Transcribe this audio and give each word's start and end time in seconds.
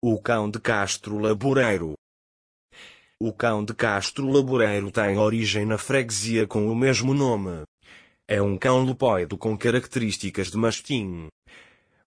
O 0.00 0.16
cão 0.20 0.48
de 0.48 0.60
Castro 0.60 1.18
Laboreiro. 1.18 1.94
O 3.20 3.32
cão 3.32 3.64
de 3.64 3.74
Castro 3.74 4.30
Laboreiro 4.30 4.92
tem 4.92 5.18
origem 5.18 5.66
na 5.66 5.76
freguesia 5.76 6.46
com 6.46 6.70
o 6.70 6.76
mesmo 6.76 7.12
nome. 7.12 7.64
É 8.28 8.40
um 8.40 8.56
cão 8.56 8.84
lupoide 8.84 9.36
com 9.36 9.58
características 9.58 10.52
de 10.52 10.56
mastim. 10.56 11.26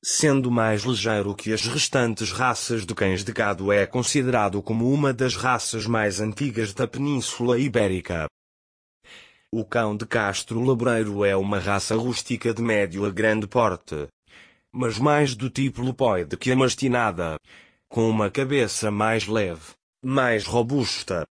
Sendo 0.02 0.50
mais 0.50 0.84
ligeiro 0.84 1.36
que 1.36 1.52
as 1.52 1.66
restantes 1.66 2.32
raças 2.32 2.86
de 2.86 2.96
cães 2.96 3.26
de 3.26 3.34
gado 3.34 3.74
é 3.74 3.86
considerado 3.86 4.62
como 4.64 4.90
uma 4.90 5.12
das 5.14 5.36
raças 5.36 5.86
mais 5.86 6.22
antigas 6.22 6.74
da 6.74 6.88
Península 6.88 7.60
Ibérica. 7.60 8.26
O 9.54 9.66
cão 9.66 9.98
de 9.98 10.06
Castro 10.06 10.64
Laboreiro 10.64 11.26
é 11.26 11.36
uma 11.36 11.60
raça 11.60 11.94
rústica 11.98 12.54
de 12.54 12.62
médio 12.62 13.04
a 13.04 13.10
grande 13.10 13.48
porte, 13.48 14.08
mas 14.72 14.98
mais 14.98 15.36
do 15.36 15.50
tipo 15.50 15.82
lupoide 15.82 16.38
que 16.38 16.54
a 16.54 16.56
mastinada 16.56 17.36
com 17.92 18.10
uma 18.10 18.32
cabeça 18.32 18.90
mais 18.90 19.28
leve, 19.28 19.74
mais 20.02 20.46
robusta 20.46 21.28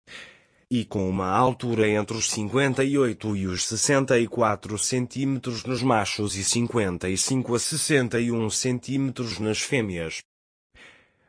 e 0.71 0.83
com 0.83 1.07
uma 1.07 1.30
altura 1.30 1.88
entre 1.88 2.17
os 2.17 2.31
58 2.31 3.35
e 3.35 3.45
os 3.45 3.67
64 3.67 4.75
centímetros 4.80 5.63
nos 5.63 5.83
machos 5.83 6.35
e 6.35 6.43
55 6.43 7.53
a 7.53 7.59
61 7.59 8.49
centímetros 8.49 9.38
nas 9.38 9.61
fêmeas. 9.61 10.23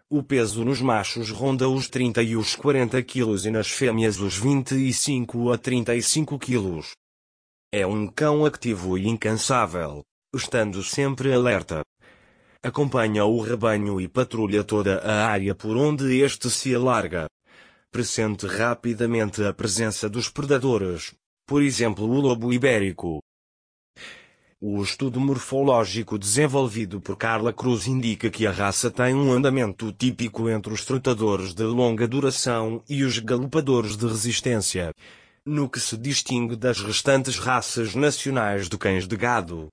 O 0.09 0.23
peso 0.23 0.64
nos 0.64 0.80
machos 0.80 1.29
ronda 1.30 1.68
os 1.68 1.90
30 1.90 2.23
e 2.23 2.34
os 2.34 2.56
40 2.56 3.02
quilos 3.02 3.45
e 3.45 3.51
nas 3.51 3.68
fêmeas 3.68 4.18
os 4.18 4.34
25 4.34 5.52
a 5.52 5.59
35 5.59 6.38
quilos. 6.38 6.92
É 7.70 7.87
um 7.87 8.06
cão 8.06 8.46
ativo 8.46 8.96
e 8.96 9.06
incansável, 9.06 10.02
estando 10.34 10.82
sempre 10.82 11.34
alerta, 11.34 11.82
acompanha 12.62 13.24
o 13.24 13.40
rebanho 13.40 14.00
e 14.00 14.08
patrulha 14.08 14.64
toda 14.64 14.98
a 14.98 15.26
área 15.26 15.54
por 15.54 15.76
onde 15.76 16.20
este 16.20 16.50
se 16.50 16.74
alarga. 16.74 17.26
Pressente 17.90 18.46
rapidamente 18.46 19.42
a 19.45 19.52
presença 19.52 20.09
dos 20.09 20.28
predadores, 20.28 21.15
por 21.46 21.62
exemplo 21.62 22.04
o 22.04 22.20
lobo 22.20 22.52
ibérico. 22.52 23.20
O 24.60 24.82
estudo 24.82 25.20
morfológico 25.20 26.18
desenvolvido 26.18 27.00
por 27.00 27.16
Carla 27.16 27.52
Cruz 27.52 27.87
indica 27.87 28.28
que 28.28 28.45
a 28.45 28.50
raça 28.50 28.90
tem 28.90 29.15
um 29.15 29.32
andamento 29.32 29.93
típico 29.93 30.48
entre 30.48 30.72
os 30.72 30.84
trotadores 30.84 31.54
de 31.54 31.62
longa 31.62 32.09
duração 32.09 32.82
e 32.88 33.04
os 33.04 33.20
galopadores 33.20 33.96
de 33.96 34.04
resistência, 34.04 34.90
no 35.46 35.70
que 35.70 35.78
se 35.78 35.96
distingue 35.96 36.56
das 36.56 36.80
restantes 36.80 37.38
raças 37.38 37.95
nacionais 37.95 38.68
de 38.68 38.76
cães 38.76 39.06
de 39.06 39.16
gado 39.16 39.68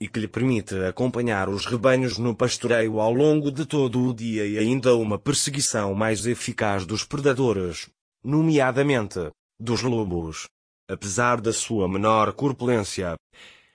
e 0.00 0.06
que 0.06 0.20
lhe 0.20 0.28
permite 0.28 0.74
acompanhar 0.84 1.48
os 1.48 1.64
rebanhos 1.64 2.18
no 2.18 2.34
pastoreio 2.34 3.00
ao 3.00 3.12
longo 3.12 3.50
de 3.50 3.64
todo 3.64 4.06
o 4.06 4.14
dia 4.14 4.46
e 4.46 4.58
ainda 4.58 4.94
uma 4.94 5.18
perseguição 5.18 5.94
mais 5.94 6.26
eficaz 6.26 6.84
dos 6.84 7.02
predadores, 7.02 7.88
nomeadamente 8.22 9.30
dos 9.58 9.82
lobos. 9.82 10.46
Apesar 10.88 11.40
da 11.40 11.52
sua 11.52 11.88
menor 11.88 12.32
corpulência, 12.34 13.16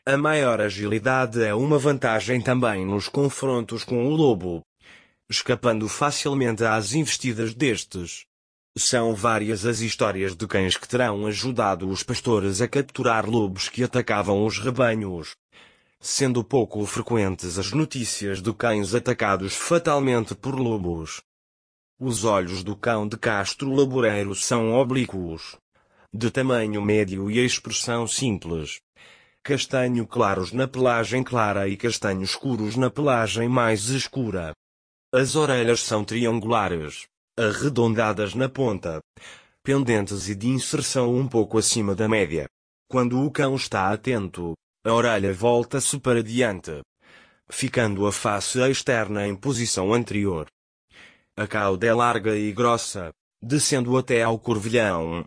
a 0.05 0.17
maior 0.17 0.61
agilidade 0.61 1.41
é 1.41 1.53
uma 1.53 1.78
vantagem 1.78 2.39
também 2.39 2.85
nos 2.85 3.09
confrontos 3.09 3.83
com 3.83 4.08
o 4.08 4.16
lobo, 4.16 4.61
escapando 5.30 5.89
facilmente 5.89 6.63
às 6.63 6.94
investidas 6.94 7.53
destes. 7.53 8.25
São 8.78 9.13
várias 9.13 9.66
as 9.66 9.81
histórias 9.81 10.33
de 10.35 10.47
cães 10.47 10.78
que 10.78 10.88
terão 10.88 11.25
ajudado 11.25 11.89
os 11.89 12.03
pastores 12.03 12.61
a 12.61 12.67
capturar 12.67 13.30
lobos 13.30 13.67
que 13.67 13.83
atacavam 13.83 14.45
os 14.45 14.59
rebanhos 14.59 15.35
sendo 16.03 16.44
pouco 16.44 16.83
frequentes 16.88 17.59
as 17.59 17.71
notícias 17.71 18.41
de 18.41 18.52
cães 18.52 18.95
atacados 18.95 19.53
fatalmente 19.53 20.33
por 20.33 20.59
lobos. 20.59 21.21
Os 21.99 22.23
olhos 22.25 22.63
do 22.63 22.75
cão 22.75 23.07
de 23.07 23.16
Castro 23.16 23.71
Laboreiro 23.71 24.33
são 24.33 24.73
oblíquos, 24.73 25.55
de 26.11 26.31
tamanho 26.31 26.81
médio 26.81 27.29
e 27.29 27.38
expressão 27.38 28.07
simples. 28.07 28.81
Castanho 29.44 30.07
claros 30.07 30.51
na 30.51 30.67
pelagem 30.67 31.23
clara 31.23 31.67
e 31.67 31.78
castanho 31.78 32.23
escuros 32.23 32.75
na 32.75 32.89
pelagem 32.89 33.47
mais 33.47 33.89
escura. 33.89 34.53
As 35.13 35.35
orelhas 35.35 35.81
são 35.81 36.03
triangulares, 36.03 37.06
arredondadas 37.38 38.33
na 38.33 38.50
ponta, 38.50 39.00
pendentes 39.63 40.28
e 40.28 40.33
de 40.33 40.47
inserção 40.47 41.13
um 41.16 41.28
pouco 41.28 41.59
acima 41.59 41.94
da 41.94 42.09
média. 42.09 42.47
Quando 42.89 43.23
o 43.23 43.29
cão 43.29 43.56
está 43.56 43.91
atento, 43.91 44.53
a 44.84 44.92
orelha 44.92 45.31
volta-se 45.31 46.00
para 46.00 46.24
diante, 46.24 46.81
ficando 47.50 48.08
a 48.08 48.12
face 48.12 48.59
externa 48.59 49.28
em 49.28 49.36
posição 49.36 49.94
anterior. 49.94 50.47
A 51.38 51.46
cauda 51.46 51.86
é 51.86 51.94
larga 51.94 52.36
e 52.36 52.52
grossa, 52.52 53.12
descendo 53.42 53.96
até 53.96 54.24
ao 54.24 54.40
corvilhão. 54.40 55.24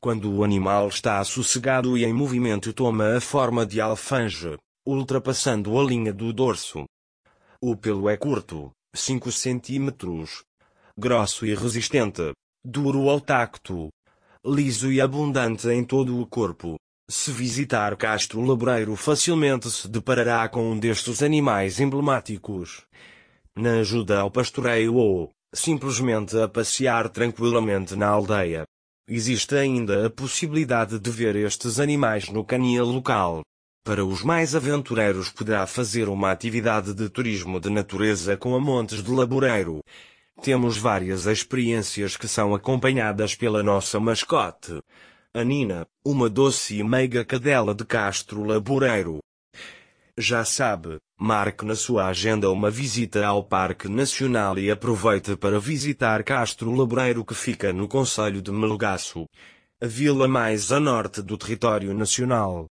Quando 0.00 0.30
o 0.32 0.42
animal 0.42 0.88
está 0.88 1.22
sossegado 1.24 1.96
e 1.96 2.04
em 2.04 2.12
movimento 2.12 2.72
toma 2.72 3.16
a 3.16 3.20
forma 3.20 3.64
de 3.64 3.80
alfange, 3.80 4.58
ultrapassando 4.84 5.78
a 5.78 5.84
linha 5.84 6.12
do 6.12 6.32
dorso. 6.32 6.84
O 7.62 7.76
pelo 7.76 8.08
é 8.08 8.16
curto, 8.16 8.72
5 8.92 9.30
cm, 9.30 10.26
grosso 10.98 11.46
e 11.46 11.54
resistente, 11.54 12.32
duro 12.64 13.08
ao 13.08 13.20
tacto, 13.20 13.88
liso 14.44 14.90
e 14.92 15.00
abundante 15.00 15.68
em 15.68 15.84
todo 15.84 16.20
o 16.20 16.26
corpo. 16.26 16.76
Se 17.06 17.30
visitar 17.30 17.94
Castro 17.96 18.40
Laboreiro 18.40 18.96
facilmente 18.96 19.70
se 19.70 19.86
deparará 19.86 20.48
com 20.48 20.72
um 20.72 20.78
destes 20.78 21.22
animais 21.22 21.78
emblemáticos. 21.78 22.86
Na 23.54 23.80
ajuda 23.80 24.20
ao 24.20 24.30
pastoreio 24.30 24.94
ou, 24.94 25.30
simplesmente 25.52 26.34
a 26.38 26.48
passear 26.48 27.10
tranquilamente 27.10 27.94
na 27.94 28.08
aldeia. 28.08 28.64
Existe 29.06 29.54
ainda 29.54 30.06
a 30.06 30.10
possibilidade 30.10 30.98
de 30.98 31.10
ver 31.10 31.36
estes 31.36 31.78
animais 31.78 32.30
no 32.30 32.42
canil 32.42 32.86
local. 32.86 33.42
Para 33.84 34.02
os 34.02 34.22
mais 34.22 34.54
aventureiros 34.54 35.28
poderá 35.28 35.66
fazer 35.66 36.08
uma 36.08 36.30
atividade 36.30 36.94
de 36.94 37.10
turismo 37.10 37.60
de 37.60 37.68
natureza 37.68 38.34
com 38.34 38.54
a 38.54 38.58
Montes 38.58 39.02
de 39.02 39.10
Laboreiro. 39.10 39.80
Temos 40.42 40.78
várias 40.78 41.26
experiências 41.26 42.16
que 42.16 42.26
são 42.26 42.54
acompanhadas 42.54 43.34
pela 43.34 43.62
nossa 43.62 44.00
mascote. 44.00 44.80
A 45.36 45.42
Nina, 45.42 45.84
uma 46.06 46.30
doce 46.30 46.76
e 46.78 46.84
meiga 46.84 47.24
cadela 47.24 47.74
de 47.74 47.84
Castro 47.84 48.44
Laboreiro. 48.44 49.18
Já 50.16 50.44
sabe, 50.44 50.98
marque 51.18 51.64
na 51.64 51.74
sua 51.74 52.06
agenda 52.06 52.48
uma 52.52 52.70
visita 52.70 53.26
ao 53.26 53.42
Parque 53.42 53.88
Nacional 53.88 54.56
e 54.60 54.70
aproveite 54.70 55.34
para 55.34 55.58
visitar 55.58 56.22
Castro 56.22 56.70
Laboreiro 56.72 57.24
que 57.24 57.34
fica 57.34 57.72
no 57.72 57.88
Conselho 57.88 58.40
de 58.40 58.52
Melgaço, 58.52 59.26
a 59.82 59.86
vila 59.88 60.28
mais 60.28 60.70
a 60.70 60.78
norte 60.78 61.20
do 61.20 61.36
território 61.36 61.92
nacional. 61.92 62.66